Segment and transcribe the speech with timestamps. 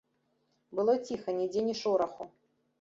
[0.79, 2.23] Было ціха, нідзе ні шораху.